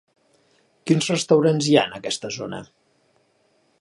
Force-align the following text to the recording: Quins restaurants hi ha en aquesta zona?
Quins 0.91 1.09
restaurants 1.11 1.67
hi 1.73 1.77
ha 1.77 1.83
en 1.91 1.93
aquesta 1.99 2.33
zona? 2.39 2.63